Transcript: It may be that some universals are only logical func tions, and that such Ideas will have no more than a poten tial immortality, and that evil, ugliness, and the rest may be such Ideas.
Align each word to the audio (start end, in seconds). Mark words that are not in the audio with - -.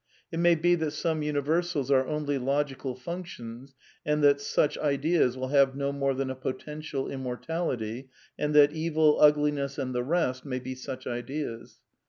It 0.31 0.39
may 0.39 0.55
be 0.55 0.73
that 0.73 0.93
some 0.93 1.21
universals 1.21 1.91
are 1.91 2.07
only 2.07 2.39
logical 2.39 2.95
func 2.95 3.27
tions, 3.27 3.75
and 4.03 4.23
that 4.23 4.41
such 4.41 4.75
Ideas 4.79 5.37
will 5.37 5.49
have 5.49 5.75
no 5.75 5.91
more 5.91 6.15
than 6.15 6.31
a 6.31 6.35
poten 6.35 6.81
tial 6.81 7.07
immortality, 7.11 8.09
and 8.35 8.55
that 8.55 8.71
evil, 8.73 9.19
ugliness, 9.21 9.77
and 9.77 9.93
the 9.93 10.01
rest 10.03 10.43
may 10.43 10.57
be 10.57 10.73
such 10.73 11.05
Ideas. 11.05 11.81